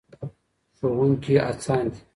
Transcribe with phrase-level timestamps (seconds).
[0.77, 2.01] ښوونکي هڅاند دي.